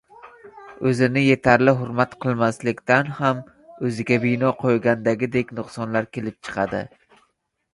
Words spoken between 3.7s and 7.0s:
o‘ziga bino qo‘ygandagidek nuqsonlar kelib chiqadi.